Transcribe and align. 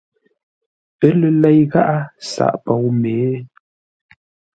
Ə́ 1.05 1.11
lə 1.19 1.29
lei 1.41 1.59
gháʼá 1.71 1.99
sǎʼ 2.31 2.53
pou 2.63 2.83
mě? 3.01 3.15